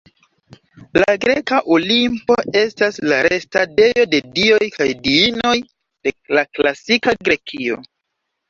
La 1.01 1.11
greka 1.25 1.59
Olimpo 1.75 2.37
estas 2.63 2.97
la 3.11 3.19
restadejo 3.27 4.07
de 4.15 4.23
dioj 4.39 4.73
kaj 4.79 4.89
diinoj 5.05 5.55
de 5.69 6.15
la 6.39 6.47
klasika 6.59 7.19
Grekio. 7.31 7.83